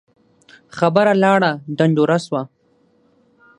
خبره 0.77 1.13
لاړه 1.23 1.51
ډنډوره 1.77 2.17
سوه 2.25 2.41